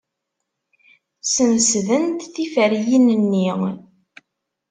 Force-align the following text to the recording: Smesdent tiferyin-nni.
Smesdent 1.23 2.19
tiferyin-nni. 2.33 3.49